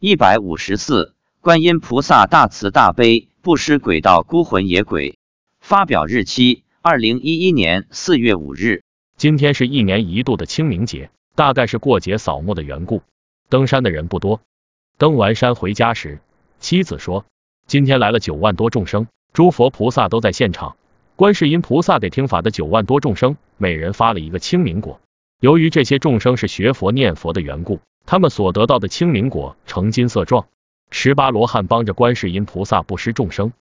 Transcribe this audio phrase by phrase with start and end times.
[0.00, 5.18] 一百五十四，观音菩萨大慈大悲，不施鬼道孤魂野鬼。
[5.58, 8.84] 发表日期：二零一一年四月五日。
[9.16, 13.02] 今天是一年一度的清明节，大概是过节扫墓的缘故，
[13.48, 14.40] 登山的人不多。
[14.98, 16.20] 登完山回家时，
[16.60, 17.24] 妻子说，
[17.66, 20.76] 今天来了九万多众生，诸佛菩萨都在现场。
[21.16, 25.00] 观世音菩萨给听法的九万多众生，每人发了一个清明果。
[25.40, 27.80] 由于这些众生是学佛念佛的缘故。
[28.10, 30.46] 他们所得到的清明果呈金色状，
[30.90, 33.52] 十八罗汉帮着观世音菩萨布施众生，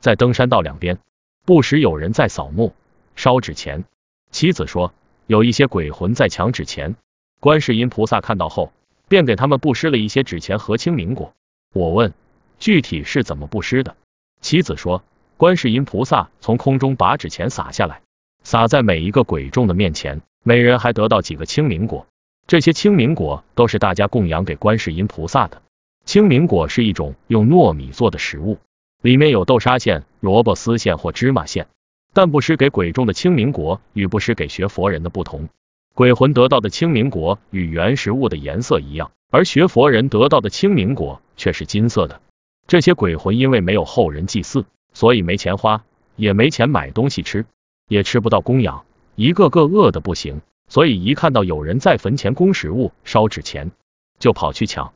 [0.00, 0.98] 在登山道两边，
[1.46, 2.74] 不时有人在扫墓、
[3.14, 3.84] 烧纸钱。
[4.30, 4.92] 妻子说，
[5.26, 6.94] 有一些鬼魂在抢纸钱，
[7.40, 8.70] 观世音菩萨看到后，
[9.08, 11.32] 便给他们布施了一些纸钱和清明果。
[11.72, 12.12] 我问，
[12.58, 13.96] 具体是怎么布施的？
[14.42, 15.02] 妻子说，
[15.38, 18.02] 观世音菩萨从空中把纸钱撒下来，
[18.46, 22.06] 撒在每一个鬼众的面前，每人还得到几个清明果。
[22.46, 25.60] 这些清明果都是大家供养给观世音菩萨的。
[26.04, 28.58] 清明果是一种用糯米做的食物，
[29.02, 31.66] 里面有豆沙馅、萝卜丝馅或芝麻馅。
[32.12, 35.48] 但布施给鬼众的清明果与布施给学佛人的不同，
[35.92, 42.20] 鬼魂得到的清明果与原食物的颜色一样，而学佛人得到的清明果却是金色的。
[42.68, 45.82] 这些鬼魂因为没有后人祭祀，所以没钱花，
[46.14, 47.44] 也没钱买东西吃，
[47.88, 48.84] 也吃不到供养，
[49.14, 50.40] 一个个饿的不行。
[50.68, 53.70] 所以一看到有人在坟前供食物、烧纸钱，
[54.18, 54.92] 就跑去抢。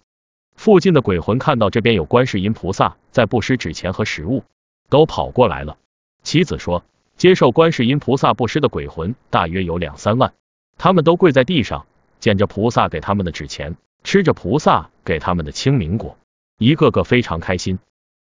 [0.57, 4.43] 附近的鬼魂看到这边有观世音菩萨在布施纸钱和食物，
[4.89, 5.79] 都跑过来了。
[6.23, 6.85] 妻子说，
[7.17, 10.35] 接受观世音菩萨布施的鬼魂大约有两三万，
[10.77, 11.87] 他们都跪在地上，
[12.19, 16.19] 捡着菩萨给他们的纸钱，吃着菩萨给他们的清明果，
[16.59, 17.79] 一个个非常开心。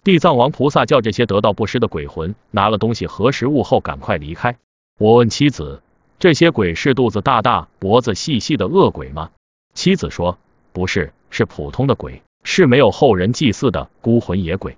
[0.04, 4.58] 地藏王菩萨叫这些得道不施的鬼魂拿了东西和食物后赶快离开。
[4.98, 5.82] 我问妻子。
[6.18, 9.32] 这些鬼是肚子大大、脖子细细的恶鬼吗？
[9.74, 10.38] 妻子说，
[10.72, 14.78] 不是，是普通的鬼，是没有后人祭祀的孤魂野鬼。